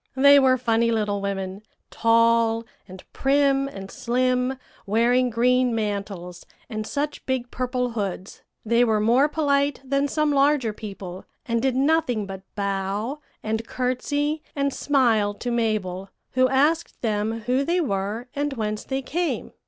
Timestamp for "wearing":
4.87-5.29